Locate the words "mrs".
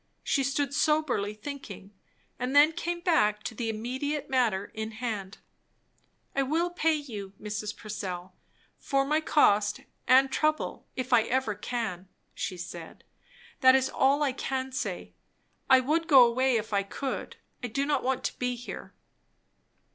7.39-7.77